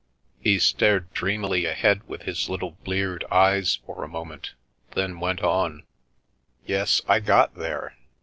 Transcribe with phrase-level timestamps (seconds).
[0.41, 4.55] ."He stared dreamily ahead with his little bleared eyes for a moment,
[4.95, 5.83] then went on:"
[6.65, 7.95] Yes, I got there.